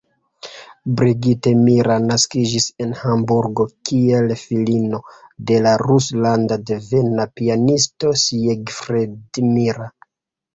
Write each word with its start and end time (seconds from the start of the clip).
Brigitte 0.99 1.51
Mira 1.57 1.97
naskiĝis 2.05 2.65
en 2.85 2.95
Hamburgo, 3.01 3.65
kiel 3.89 4.33
filino 4.45 5.01
de 5.51 5.59
la 5.67 5.75
rusland-devena 5.83 7.29
pianisto 7.41 8.15
Siegfried 8.25 9.41
Mira. 9.53 9.93